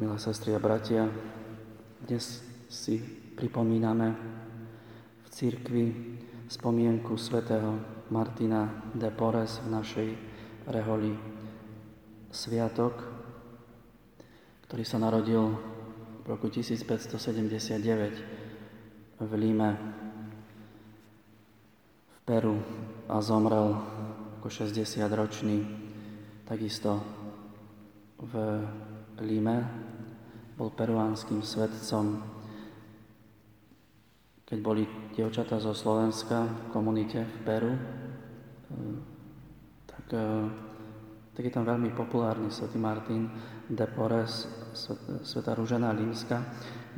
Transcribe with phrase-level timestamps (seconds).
[0.00, 1.04] Milé sestry a bratia,
[2.00, 2.40] dnes
[2.72, 2.96] si
[3.36, 4.16] pripomíname
[5.20, 5.84] v církvi
[6.48, 7.76] spomienku svätého
[8.08, 10.08] Martina de Porres v našej
[10.72, 11.12] reholi
[12.32, 13.04] Sviatok,
[14.64, 15.60] ktorý sa narodil
[16.24, 19.76] v roku 1579 v Líme
[22.08, 22.56] v Peru
[23.12, 23.76] a zomrel
[24.40, 25.68] ako 60-ročný
[26.48, 26.96] takisto
[28.24, 28.32] v
[29.22, 29.56] Líme
[30.58, 32.20] bol peruánskym svetcom.
[34.44, 34.84] Keď boli
[35.16, 37.78] dievčatá zo Slovenska v komunite v Peru, eh,
[39.88, 40.46] tak, eh,
[41.32, 43.30] tak je tam veľmi populárny svätý Martin
[43.70, 44.44] de Porres,
[45.24, 46.44] sveta Rúžena Límska,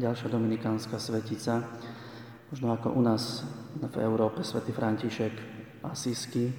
[0.01, 1.63] ďalšia dominikánska svetica,
[2.51, 3.47] možno ako u nás
[3.79, 5.35] v Európe svätý František
[5.87, 6.51] Asisky,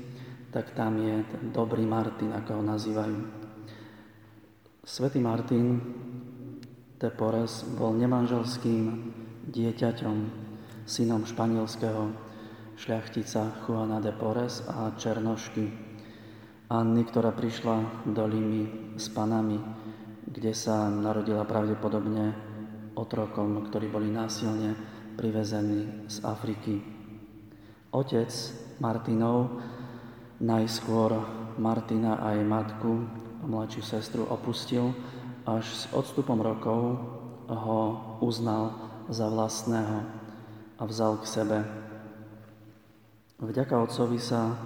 [0.55, 3.44] tak tam je ten dobrý Martin, ako ho nazývajú.
[4.85, 5.81] Svetý Martin
[7.01, 8.85] de Porres bol nemanželským
[9.49, 10.17] dieťaťom,
[10.85, 12.13] synom španielského
[12.77, 15.73] šľachtica Juana de Porres a Černošky,
[16.69, 19.57] Anny, ktorá prišla do Limy s panami,
[20.29, 22.37] kde sa narodila pravdepodobne
[22.93, 24.77] otrokom, ktorí boli násilne
[25.17, 26.77] privezení z Afriky.
[27.89, 28.29] Otec
[28.77, 29.65] Martinov
[30.45, 31.09] najskôr
[31.57, 34.91] Martina a jej matku, mladšiu sestru, opustil
[35.45, 36.97] až s odstupom rokov
[37.45, 37.81] ho
[38.25, 38.73] uznal
[39.09, 40.01] za vlastného
[40.81, 41.57] a vzal k sebe.
[43.37, 44.57] Vďaka otcovi sa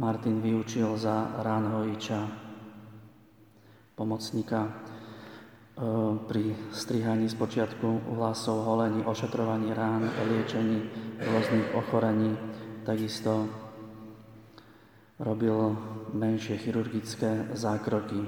[0.00, 2.20] Martin vyučil za ránhojiča,
[3.92, 4.70] pomocníka e,
[6.24, 10.88] pri strihaní z počiatku vlasov, holení, ošetrovaní rán, liečení
[11.20, 12.32] rôznych ochorení.
[12.88, 13.52] Takisto
[15.22, 15.78] robil
[16.10, 18.26] menšie chirurgické zákroky.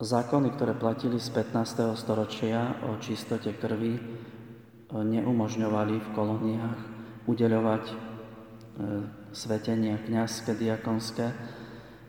[0.00, 1.96] Zákony, ktoré platili z 15.
[1.96, 4.02] storočia o čistote krvi, e,
[4.92, 6.80] neumožňovali v kolóniách
[7.28, 7.94] udeľovať e,
[9.32, 11.36] svetenia kniazské, diakonské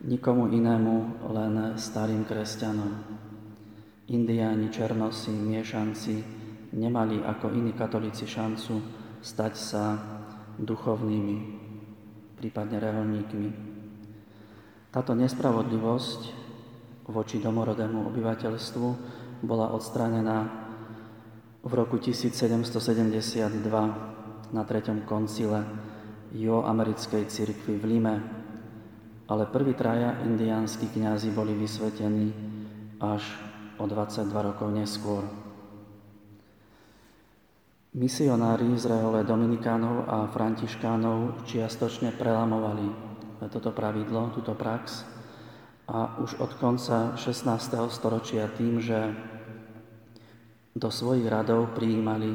[0.07, 0.95] nikomu inému,
[1.35, 2.91] len starým kresťanom.
[4.07, 6.15] Indiáni, černosi, miešanci
[6.71, 8.79] nemali ako iní katolíci šancu
[9.19, 9.83] stať sa
[10.57, 11.60] duchovnými,
[12.41, 13.49] prípadne reholníkmi.
[14.89, 16.21] Táto nespravodlivosť
[17.05, 18.87] voči domorodému obyvateľstvu
[19.45, 20.49] bola odstránená
[21.61, 22.65] v roku 1772
[24.49, 25.61] na treťom koncile
[26.33, 28.15] Joamerickej cirkvi v Lime,
[29.29, 32.33] ale prví traja indiánsky kňazi boli vysvetení
[32.97, 33.21] až
[33.77, 35.21] o 22 rokov neskôr.
[37.91, 42.87] Misionári rehole Dominikánov a Františkánov čiastočne prelamovali
[43.51, 45.03] toto pravidlo, túto prax
[45.91, 47.51] a už od konca 16.
[47.91, 48.95] storočia tým, že
[50.71, 52.31] do svojich radov prijímali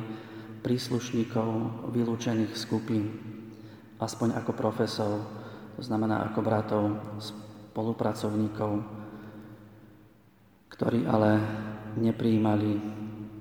[0.61, 1.49] príslušníkov
[1.89, 3.17] vylúčených skupín,
[3.97, 5.25] aspoň ako profesov,
[5.73, 6.85] to znamená ako bratov,
[7.17, 8.85] spolupracovníkov,
[10.69, 11.41] ktorí ale
[11.97, 12.77] neprijímali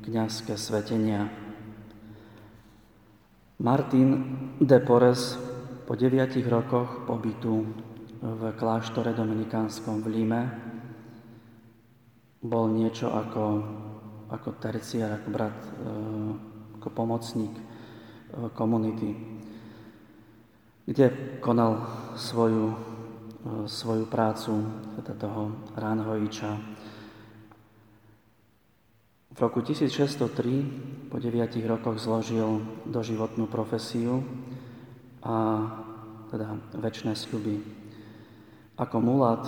[0.08, 1.45] kniazské svetenia.
[3.56, 4.10] Martin
[4.60, 5.40] de Porres
[5.88, 7.64] po deviatich rokoch pobytu
[8.20, 10.42] v kláštore dominikánskom v Líme
[12.44, 13.44] bol niečo ako,
[14.28, 15.72] ako terciár, ako brat, e,
[16.84, 17.64] ako pomocník e,
[18.52, 19.16] komunity,
[20.84, 21.80] kde konal
[22.20, 22.78] svoju, e,
[23.72, 24.52] svoju prácu
[25.00, 26.52] teda toho ránhojiča.
[29.36, 34.24] V roku 1603 po deviatich rokoch zložil doživotnú profesiu
[35.20, 35.60] a
[36.32, 37.60] teda väčšie sľuby
[38.80, 39.44] ako mulat,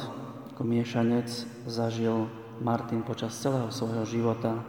[0.51, 1.31] ako miešanec
[1.71, 2.27] zažil
[2.59, 4.59] Martin počas celého svojho života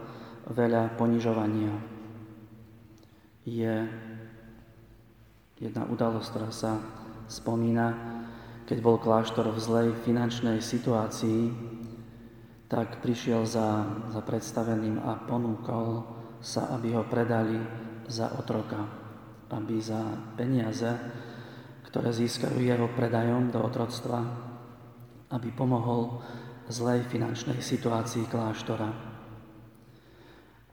[0.47, 1.75] veľa ponižovania.
[3.43, 3.91] Je
[5.59, 6.79] jedna udalosť, ktorá sa
[7.27, 7.91] spomína,
[8.71, 11.75] keď bol kláštor v zlej finančnej situácii,
[12.69, 13.81] tak prišiel za,
[14.13, 16.05] za predstaveným a ponúkol
[16.37, 17.57] sa, aby ho predali
[18.05, 18.85] za otroka,
[19.49, 19.99] aby za
[20.37, 20.93] peniaze,
[21.89, 24.21] ktoré získajú jeho predajom do otroctva,
[25.33, 26.21] aby pomohol
[26.69, 28.89] zlej finančnej situácii kláštora.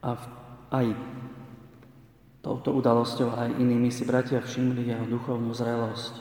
[0.05, 0.23] A v,
[0.69, 0.87] aj
[2.45, 6.13] touto udalosťou, aj inými si bratia všimli jeho duchovnú zrelosť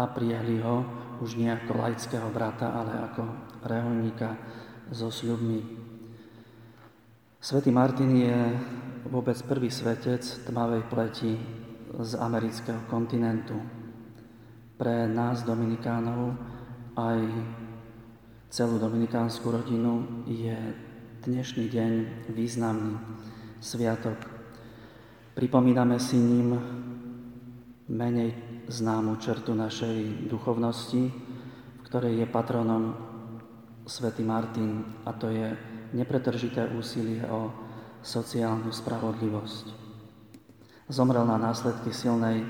[0.00, 0.88] a prijali ho
[1.20, 3.22] už nie ako laického brata, ale ako
[3.68, 4.32] reholníka
[4.88, 5.60] so sľubmi.
[7.38, 8.38] Svetý Martin je
[9.08, 11.36] vôbec prvý svetec tmavej pleti
[11.92, 13.56] z amerického kontinentu.
[14.80, 16.36] Pre nás, Dominikánov,
[16.96, 17.20] aj
[18.48, 20.56] celú dominikánsku rodinu, je
[21.24, 21.92] dnešný deň
[22.32, 22.96] významný
[23.60, 24.16] sviatok.
[25.36, 26.56] Pripomíname si ním
[27.92, 28.34] menej
[28.68, 31.02] známu čertu našej duchovnosti,
[31.76, 33.17] v ktorej je patronom
[33.88, 35.56] svätý Martin, a to je
[35.96, 37.48] nepretržité úsilie o
[38.04, 39.72] sociálnu spravodlivosť.
[40.92, 42.44] Zomrel na následky silnej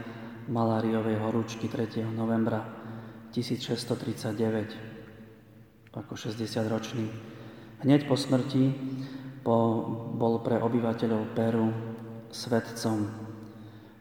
[0.51, 2.03] maláriovej horúčky 3.
[2.11, 2.67] novembra
[3.31, 7.07] 1639 ako 60-ročný.
[7.83, 8.71] Hneď po smrti
[9.43, 9.83] po,
[10.15, 11.71] bol pre obyvateľov Peru
[12.31, 13.11] svetcom,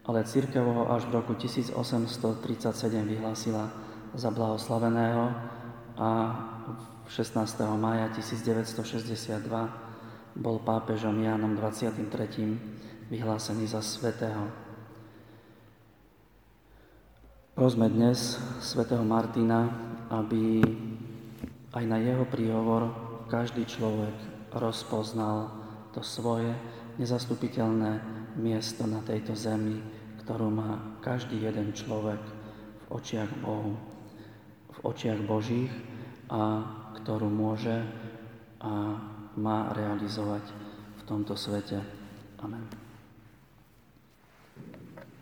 [0.06, 2.14] ale církev ho až v roku 1837
[3.02, 3.70] vyhlásila
[4.14, 5.57] za blahoslaveného
[5.98, 6.10] a
[7.10, 7.58] 16.
[7.74, 9.42] maja 1962
[10.38, 13.10] bol pápežom Jánom 23.
[13.10, 14.46] vyhlásený za svetého.
[17.58, 19.66] Prosme dnes svätého Martina,
[20.14, 20.62] aby
[21.74, 22.94] aj na jeho príhovor
[23.26, 24.14] každý človek
[24.54, 25.50] rozpoznal
[25.90, 26.54] to svoje
[27.02, 27.98] nezastupiteľné
[28.38, 29.82] miesto na tejto zemi,
[30.22, 33.97] ktorú má každý jeden človek v očiach Bohu,
[34.78, 35.70] v očiach Božích
[36.30, 36.62] a
[37.02, 37.82] ktorú môže
[38.58, 38.72] a
[39.38, 40.44] má realizovať
[40.98, 41.78] v tomto svete.
[42.42, 42.87] Amen.